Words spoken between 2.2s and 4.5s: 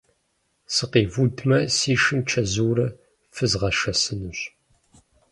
чэзуурэ фызгъэшэсынущ.